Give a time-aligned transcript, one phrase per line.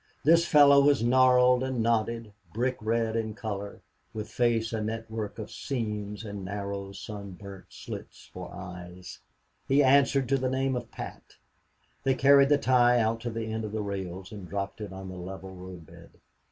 [0.23, 3.81] This fellow was gnarled and knotted, brick red in color,
[4.15, 9.19] with face a network of seams, and narrow, sun burnt slits for eyes.
[9.67, 11.35] He answered to the name of Pat.
[12.01, 15.07] They carried the tie out to the end of the rails and dropped it on
[15.07, 16.09] the level road bed.